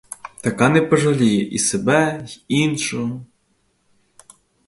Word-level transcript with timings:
Така 0.41 0.69
не 0.69 0.81
пожаліє 0.89 1.43
і 1.43 1.59
себе 1.59 2.25
й 2.27 2.41
іншого. 2.47 3.25